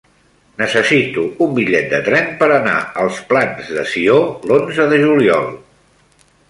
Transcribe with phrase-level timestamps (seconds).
[0.61, 4.19] Necessito un bitllet de tren per anar als Plans de Sió
[4.53, 5.51] l'onze de juliol.